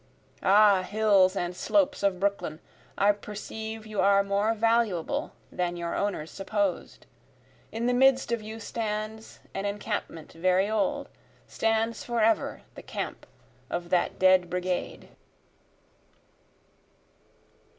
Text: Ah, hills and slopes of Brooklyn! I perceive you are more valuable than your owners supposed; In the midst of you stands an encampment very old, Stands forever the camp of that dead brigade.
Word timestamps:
Ah, 0.41 0.81
hills 0.81 1.35
and 1.35 1.55
slopes 1.55 2.01
of 2.01 2.19
Brooklyn! 2.19 2.59
I 2.97 3.11
perceive 3.11 3.85
you 3.85 4.01
are 4.01 4.23
more 4.23 4.55
valuable 4.55 5.33
than 5.51 5.77
your 5.77 5.93
owners 5.93 6.31
supposed; 6.31 7.05
In 7.71 7.85
the 7.85 7.93
midst 7.93 8.31
of 8.31 8.41
you 8.41 8.59
stands 8.59 9.41
an 9.53 9.65
encampment 9.67 10.31
very 10.33 10.67
old, 10.67 11.07
Stands 11.45 12.03
forever 12.03 12.63
the 12.73 12.81
camp 12.81 13.27
of 13.69 13.91
that 13.91 14.17
dead 14.17 14.49
brigade. 14.49 15.09